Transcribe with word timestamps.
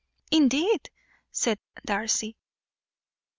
"Indeed!" 0.31 0.89
said 1.29 1.59
Darcy. 1.85 2.35